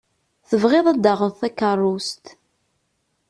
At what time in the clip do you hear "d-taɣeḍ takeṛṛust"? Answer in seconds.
1.01-2.25